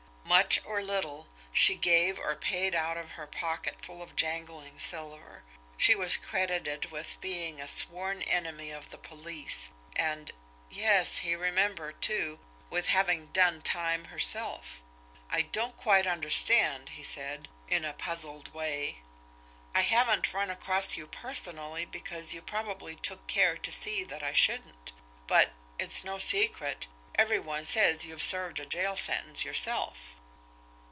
Much 0.31 0.61
or 0.63 0.81
little, 0.81 1.27
she 1.51 1.75
gave 1.75 2.17
or 2.17 2.35
paid 2.37 2.73
out 2.73 2.95
of 2.97 3.11
her 3.11 3.27
pocketful 3.27 4.01
of 4.01 4.15
jangling 4.15 4.79
silver. 4.79 5.43
She 5.77 5.93
was 5.93 6.15
credited 6.15 6.85
with 6.89 7.19
being 7.19 7.59
a 7.59 7.67
sworn 7.67 8.21
enemy 8.23 8.71
of 8.71 8.91
the 8.91 8.97
police, 8.97 9.69
and 9.93 10.31
yes, 10.69 11.17
he 11.19 11.35
remembered, 11.35 12.01
too 12.01 12.39
with 12.69 12.87
having 12.87 13.27
done 13.27 13.61
"time" 13.61 14.05
herself. 14.05 14.81
"I 15.29 15.41
don't 15.41 15.75
quite 15.75 16.07
understand," 16.07 16.89
he 16.89 17.03
said, 17.03 17.49
in 17.67 17.83
a 17.83 17.91
puzzled 17.93 18.53
way. 18.53 19.01
"I 19.75 19.81
haven't 19.81 20.33
run 20.33 20.49
across 20.49 20.95
you 20.95 21.07
personally 21.07 21.83
because 21.83 22.33
you 22.33 22.41
probably 22.41 22.95
took 22.95 23.27
care 23.27 23.57
to 23.57 23.71
see 23.71 24.05
that 24.05 24.23
I 24.23 24.31
shouldn't; 24.31 24.93
but 25.27 25.51
it's 25.77 26.05
no 26.05 26.17
secret 26.17 26.87
every 27.15 27.39
one 27.39 27.65
says 27.65 28.05
you've 28.05 28.23
served 28.23 28.61
a 28.61 28.65
jail 28.65 28.95
sentence 28.95 29.43
yourself." 29.43 30.15